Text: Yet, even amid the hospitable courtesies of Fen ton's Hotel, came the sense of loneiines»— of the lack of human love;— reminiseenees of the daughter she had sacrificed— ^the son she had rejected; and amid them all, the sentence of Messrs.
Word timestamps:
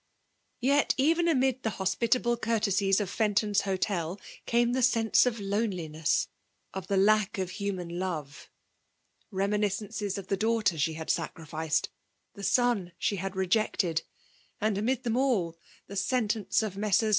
Yet, 0.61 0.95
even 0.97 1.27
amid 1.27 1.61
the 1.61 1.69
hospitable 1.77 2.35
courtesies 2.35 2.99
of 2.99 3.07
Fen 3.07 3.35
ton's 3.35 3.61
Hotel, 3.61 4.19
came 4.47 4.73
the 4.73 4.81
sense 4.81 5.27
of 5.27 5.35
loneiines»— 5.35 6.25
of 6.73 6.87
the 6.87 6.97
lack 6.97 7.37
of 7.37 7.51
human 7.51 7.99
love;— 7.99 8.49
reminiseenees 9.41 10.17
of 10.17 10.25
the 10.25 10.37
daughter 10.37 10.79
she 10.79 10.93
had 10.93 11.11
sacrificed— 11.11 11.89
^the 12.35 12.43
son 12.43 12.93
she 12.97 13.17
had 13.17 13.35
rejected; 13.35 14.01
and 14.59 14.75
amid 14.75 15.03
them 15.03 15.15
all, 15.17 15.55
the 15.85 15.95
sentence 15.95 16.63
of 16.63 16.75
Messrs. 16.75 17.09